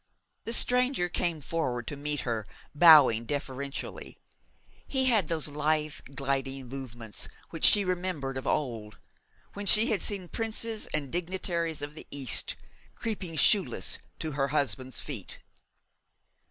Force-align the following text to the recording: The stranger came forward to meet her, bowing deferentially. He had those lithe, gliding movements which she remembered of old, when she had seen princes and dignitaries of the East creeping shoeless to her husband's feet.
The 0.45 0.53
stranger 0.53 1.09
came 1.09 1.41
forward 1.41 1.85
to 1.85 1.95
meet 1.95 2.21
her, 2.21 2.47
bowing 2.73 3.25
deferentially. 3.25 4.17
He 4.87 5.05
had 5.05 5.27
those 5.27 5.47
lithe, 5.47 5.97
gliding 6.15 6.69
movements 6.69 7.29
which 7.51 7.63
she 7.65 7.85
remembered 7.85 8.35
of 8.35 8.47
old, 8.47 8.97
when 9.53 9.67
she 9.67 9.91
had 9.91 10.01
seen 10.01 10.27
princes 10.27 10.87
and 10.87 11.11
dignitaries 11.11 11.83
of 11.83 11.93
the 11.93 12.07
East 12.09 12.55
creeping 12.95 13.35
shoeless 13.35 13.99
to 14.17 14.31
her 14.31 14.47
husband's 14.47 15.01
feet. 15.01 15.37